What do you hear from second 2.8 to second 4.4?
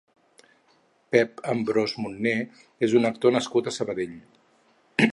és un actor nascut a Sabadell.